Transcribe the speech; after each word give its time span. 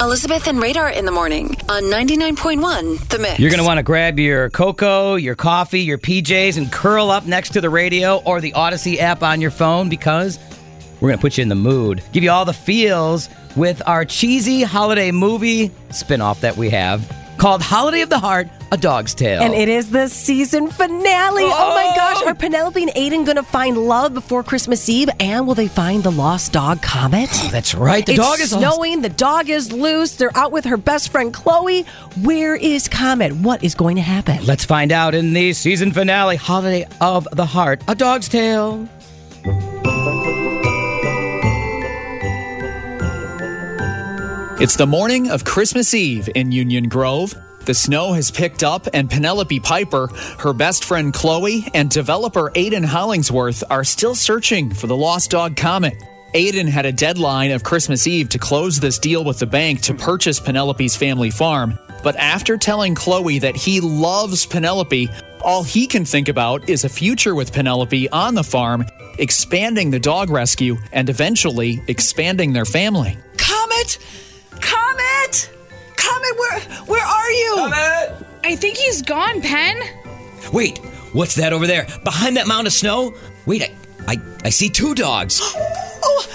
Elizabeth 0.00 0.46
and 0.46 0.62
Radar 0.62 0.90
in 0.90 1.04
the 1.06 1.10
morning 1.10 1.56
on 1.68 1.82
99.1 1.84 3.08
The 3.08 3.18
Mix. 3.18 3.40
You're 3.40 3.50
going 3.50 3.58
to 3.58 3.66
want 3.66 3.78
to 3.78 3.82
grab 3.82 4.16
your 4.20 4.48
cocoa, 4.50 5.16
your 5.16 5.34
coffee, 5.34 5.80
your 5.80 5.98
PJs, 5.98 6.56
and 6.56 6.70
curl 6.70 7.10
up 7.10 7.26
next 7.26 7.52
to 7.54 7.60
the 7.60 7.68
radio 7.68 8.18
or 8.18 8.40
the 8.40 8.52
Audacy 8.52 8.98
app 8.98 9.24
on 9.24 9.40
your 9.40 9.50
phone 9.50 9.88
because 9.88 10.38
we're 11.00 11.08
going 11.08 11.18
to 11.18 11.20
put 11.20 11.36
you 11.36 11.42
in 11.42 11.48
the 11.48 11.56
mood. 11.56 12.00
Give 12.12 12.22
you 12.22 12.30
all 12.30 12.44
the 12.44 12.52
feels 12.52 13.28
with 13.56 13.82
our 13.88 14.04
cheesy 14.04 14.62
holiday 14.62 15.10
movie 15.10 15.70
spinoff 15.90 16.40
that 16.40 16.56
we 16.56 16.70
have 16.70 17.00
called 17.38 17.62
Holiday 17.62 18.02
of 18.02 18.10
the 18.10 18.18
Heart 18.18 18.48
A 18.72 18.76
Dog's 18.76 19.14
Tale. 19.14 19.40
And 19.40 19.54
it 19.54 19.68
is 19.68 19.90
the 19.90 20.08
season 20.08 20.68
finale. 20.68 21.44
Oh, 21.44 21.54
oh 21.54 21.74
my 21.74 21.94
gosh. 21.96 22.22
Are 22.26 22.34
Penelope 22.34 22.82
and 22.82 22.92
Aiden 22.92 23.24
going 23.24 23.36
to 23.36 23.42
find 23.42 23.78
love 23.78 24.12
before 24.12 24.42
Christmas 24.42 24.88
Eve? 24.88 25.08
And 25.20 25.46
will 25.46 25.54
they 25.54 25.68
find 25.68 26.02
the 26.02 26.10
lost 26.10 26.52
dog 26.52 26.82
Comet? 26.82 27.30
Oh, 27.32 27.48
that's 27.50 27.74
right. 27.74 28.04
The 28.04 28.12
it's 28.12 28.20
dog 28.20 28.40
is 28.40 28.50
snowing. 28.50 28.96
Lost. 28.96 29.02
The 29.02 29.16
dog 29.16 29.48
is 29.48 29.72
loose. 29.72 30.16
They're 30.16 30.36
out 30.36 30.52
with 30.52 30.64
her 30.64 30.76
best 30.76 31.10
friend 31.10 31.32
Chloe. 31.32 31.82
Where 32.22 32.56
is 32.56 32.88
Comet? 32.88 33.32
What 33.32 33.62
is 33.62 33.74
going 33.74 33.96
to 33.96 34.02
happen? 34.02 34.44
Let's 34.44 34.64
find 34.64 34.92
out 34.92 35.14
in 35.14 35.32
the 35.32 35.52
season 35.52 35.92
finale 35.92 36.36
Holiday 36.36 36.86
of 37.00 37.26
the 37.32 37.46
Heart 37.46 37.82
A 37.88 37.94
Dog's 37.94 38.28
Tale. 38.28 38.88
It's 44.60 44.74
the 44.74 44.88
morning 44.88 45.30
of 45.30 45.44
Christmas 45.44 45.94
Eve 45.94 46.28
in 46.34 46.50
Union 46.50 46.88
Grove. 46.88 47.32
The 47.66 47.74
snow 47.74 48.12
has 48.14 48.32
picked 48.32 48.64
up, 48.64 48.88
and 48.92 49.08
Penelope 49.08 49.60
Piper, 49.60 50.08
her 50.40 50.52
best 50.52 50.82
friend 50.82 51.14
Chloe, 51.14 51.68
and 51.74 51.88
developer 51.88 52.50
Aiden 52.56 52.84
Hollingsworth 52.84 53.62
are 53.70 53.84
still 53.84 54.16
searching 54.16 54.74
for 54.74 54.88
the 54.88 54.96
lost 54.96 55.30
dog 55.30 55.54
Comet. 55.54 56.02
Aiden 56.34 56.68
had 56.68 56.86
a 56.86 56.92
deadline 56.92 57.52
of 57.52 57.62
Christmas 57.62 58.08
Eve 58.08 58.30
to 58.30 58.40
close 58.40 58.80
this 58.80 58.98
deal 58.98 59.22
with 59.22 59.38
the 59.38 59.46
bank 59.46 59.80
to 59.82 59.94
purchase 59.94 60.40
Penelope's 60.40 60.96
family 60.96 61.30
farm. 61.30 61.78
But 62.02 62.16
after 62.16 62.56
telling 62.56 62.96
Chloe 62.96 63.38
that 63.38 63.54
he 63.54 63.80
loves 63.80 64.44
Penelope, 64.44 65.08
all 65.40 65.62
he 65.62 65.86
can 65.86 66.04
think 66.04 66.28
about 66.28 66.68
is 66.68 66.82
a 66.82 66.88
future 66.88 67.36
with 67.36 67.52
Penelope 67.52 68.08
on 68.08 68.34
the 68.34 68.42
farm, 68.42 68.84
expanding 69.20 69.92
the 69.92 70.00
dog 70.00 70.30
rescue, 70.30 70.78
and 70.90 71.08
eventually 71.08 71.80
expanding 71.86 72.54
their 72.54 72.64
family. 72.64 73.16
Comet! 73.36 73.98
Comet, 76.28 76.38
where 76.38 76.60
where 76.86 77.04
are 77.04 77.30
you? 77.30 77.54
Comet! 77.56 78.26
I 78.44 78.56
think 78.56 78.76
he's 78.76 79.02
gone, 79.02 79.40
Pen. 79.40 79.76
Wait, 80.52 80.78
what's 81.12 81.34
that 81.36 81.52
over 81.52 81.66
there? 81.66 81.86
Behind 82.04 82.36
that 82.36 82.46
mound 82.46 82.66
of 82.66 82.72
snow? 82.72 83.14
Wait, 83.46 83.62
I 83.62 83.74
I, 84.08 84.16
I 84.44 84.48
see 84.48 84.70
two 84.70 84.94
dogs. 84.94 85.40
oh, 85.44 86.26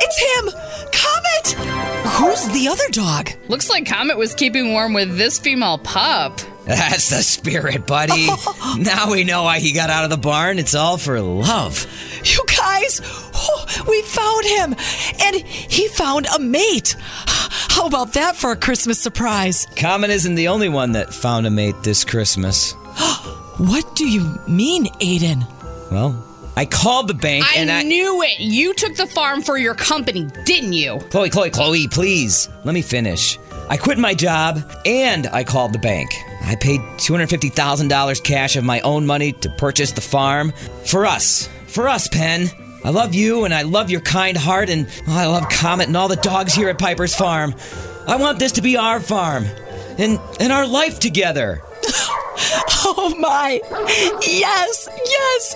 it's 0.00 0.18
him! 0.18 0.60
Comet! 0.92 2.08
Who's 2.12 2.48
the 2.48 2.68
other 2.68 2.88
dog? 2.90 3.30
Looks 3.48 3.68
like 3.68 3.86
Comet 3.86 4.16
was 4.16 4.34
keeping 4.34 4.72
warm 4.72 4.94
with 4.94 5.18
this 5.18 5.38
female 5.38 5.76
pup. 5.76 6.40
That's 6.64 7.10
the 7.10 7.22
spirit, 7.22 7.86
buddy. 7.86 8.28
now 8.78 9.10
we 9.10 9.24
know 9.24 9.42
why 9.42 9.58
he 9.58 9.72
got 9.72 9.90
out 9.90 10.04
of 10.04 10.10
the 10.10 10.16
barn. 10.16 10.58
It's 10.58 10.74
all 10.74 10.96
for 10.96 11.20
love. 11.20 11.86
You 12.24 12.42
guys, 12.56 13.00
oh, 13.04 13.84
we 13.88 14.02
found 14.02 14.44
him, 14.44 14.74
and 15.22 15.36
he 15.46 15.88
found 15.88 16.26
a 16.34 16.38
mate. 16.38 16.96
How 17.78 17.86
about 17.86 18.14
that 18.14 18.34
for 18.34 18.50
a 18.50 18.56
Christmas 18.56 18.98
surprise? 18.98 19.64
Comet 19.76 20.10
isn't 20.10 20.34
the 20.34 20.48
only 20.48 20.68
one 20.68 20.90
that 20.92 21.14
found 21.14 21.46
a 21.46 21.50
mate 21.50 21.76
this 21.84 22.04
Christmas. 22.04 22.72
what 23.58 23.94
do 23.94 24.04
you 24.04 24.36
mean, 24.48 24.86
Aiden? 24.96 25.46
Well, 25.92 26.20
I 26.56 26.66
called 26.66 27.06
the 27.06 27.14
bank 27.14 27.44
I 27.46 27.60
and 27.60 27.70
I 27.70 27.84
knew 27.84 28.20
it. 28.22 28.40
You 28.40 28.74
took 28.74 28.96
the 28.96 29.06
farm 29.06 29.42
for 29.42 29.56
your 29.56 29.76
company, 29.76 30.26
didn't 30.44 30.72
you? 30.72 30.98
Chloe, 31.10 31.30
Chloe, 31.30 31.50
Chloe, 31.50 31.86
please 31.86 32.48
let 32.64 32.72
me 32.72 32.82
finish. 32.82 33.38
I 33.68 33.76
quit 33.76 33.96
my 33.96 34.12
job 34.12 34.60
and 34.84 35.28
I 35.28 35.44
called 35.44 35.72
the 35.72 35.78
bank. 35.78 36.10
I 36.42 36.56
paid 36.56 36.80
$250,000 36.80 38.24
cash 38.24 38.56
of 38.56 38.64
my 38.64 38.80
own 38.80 39.06
money 39.06 39.34
to 39.34 39.50
purchase 39.50 39.92
the 39.92 40.00
farm 40.00 40.52
for 40.84 41.06
us. 41.06 41.48
For 41.68 41.88
us, 41.88 42.08
Pen. 42.08 42.50
I 42.88 42.90
love 42.90 43.14
you 43.14 43.44
and 43.44 43.52
I 43.52 43.62
love 43.62 43.90
your 43.90 44.00
kind 44.00 44.34
heart 44.34 44.70
and 44.70 44.88
oh, 45.06 45.14
I 45.14 45.26
love 45.26 45.50
Comet 45.50 45.88
and 45.88 45.96
all 45.96 46.08
the 46.08 46.16
dogs 46.16 46.54
here 46.54 46.70
at 46.70 46.78
Piper's 46.78 47.14
Farm. 47.14 47.54
I 48.06 48.16
want 48.16 48.38
this 48.38 48.52
to 48.52 48.62
be 48.62 48.78
our 48.78 48.98
farm 48.98 49.44
and 49.98 50.18
and 50.40 50.50
our 50.50 50.66
life 50.66 50.98
together. 50.98 51.60
Oh 52.90 53.14
my. 53.18 53.60
Yes, 54.22 54.88
yes. 55.04 55.54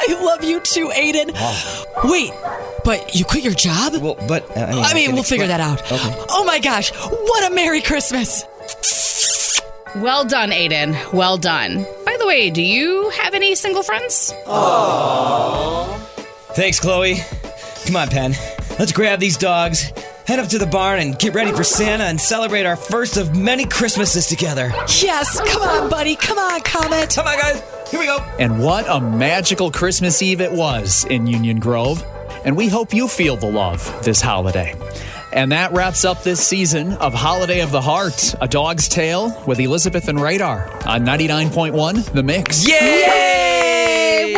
I 0.00 0.20
love 0.24 0.42
you 0.42 0.58
too, 0.60 0.88
Aiden. 0.88 1.30
Oh. 1.36 1.84
Wait, 2.10 2.32
but 2.82 3.14
you 3.14 3.24
quit 3.26 3.44
your 3.44 3.52
job? 3.52 3.94
Well, 4.02 4.16
but 4.26 4.50
uh, 4.56 4.60
I 4.60 4.72
mean, 4.72 4.84
I 4.84 4.94
mean 4.94 5.12
we'll 5.12 5.22
figure 5.22 5.46
that 5.46 5.60
out. 5.60 5.80
Okay. 5.92 6.24
Oh 6.30 6.44
my 6.44 6.58
gosh, 6.58 6.90
what 6.92 7.52
a 7.52 7.54
Merry 7.54 7.82
Christmas. 7.82 8.42
Well 9.96 10.24
done, 10.24 10.50
Aiden. 10.50 11.12
Well 11.12 11.36
done. 11.36 11.84
By 12.06 12.16
the 12.18 12.26
way, 12.26 12.48
do 12.50 12.62
you 12.62 13.10
have 13.10 13.34
any 13.34 13.54
single 13.54 13.82
friends? 13.82 14.32
Aww. 14.46 15.59
Thanks, 16.54 16.80
Chloe. 16.80 17.16
Come 17.86 17.96
on, 17.96 18.08
Pen. 18.08 18.32
Let's 18.78 18.92
grab 18.92 19.20
these 19.20 19.36
dogs, 19.36 19.92
head 20.26 20.38
up 20.38 20.48
to 20.48 20.58
the 20.58 20.66
barn, 20.66 21.00
and 21.00 21.18
get 21.18 21.34
ready 21.34 21.52
for 21.52 21.64
Santa 21.64 22.04
and 22.04 22.20
celebrate 22.20 22.66
our 22.66 22.76
first 22.76 23.16
of 23.16 23.36
many 23.36 23.64
Christmases 23.64 24.26
together. 24.26 24.70
Yes, 25.02 25.40
come 25.48 25.62
on, 25.62 25.90
buddy. 25.90 26.16
Come 26.16 26.38
on, 26.38 26.60
Comet. 26.62 27.14
Come 27.14 27.26
on, 27.26 27.38
guys. 27.38 27.62
Here 27.90 28.00
we 28.00 28.06
go. 28.06 28.18
And 28.38 28.62
what 28.62 28.86
a 28.88 29.00
magical 29.00 29.70
Christmas 29.70 30.22
Eve 30.22 30.40
it 30.40 30.52
was 30.52 31.04
in 31.06 31.26
Union 31.26 31.58
Grove. 31.60 32.04
And 32.44 32.56
we 32.56 32.68
hope 32.68 32.94
you 32.94 33.06
feel 33.06 33.36
the 33.36 33.50
love 33.50 34.02
this 34.04 34.20
holiday. 34.20 34.74
And 35.32 35.52
that 35.52 35.72
wraps 35.72 36.04
up 36.04 36.22
this 36.22 36.44
season 36.44 36.94
of 36.94 37.14
Holiday 37.14 37.60
of 37.60 37.70
the 37.70 37.80
Heart, 37.80 38.34
A 38.40 38.48
Dog's 38.48 38.88
Tale 38.88 39.42
with 39.46 39.60
Elizabeth 39.60 40.08
and 40.08 40.20
Radar 40.20 40.68
on 40.86 41.04
99.1 41.04 42.12
The 42.12 42.22
Mix. 42.22 42.66
Yay! 42.66 42.74
Yay! 42.74 43.59